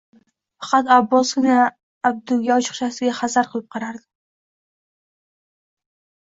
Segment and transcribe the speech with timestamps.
[0.61, 1.57] Faqat Abbosgina
[2.11, 4.03] Abduga ochiqchasiga hazar qilib qarardi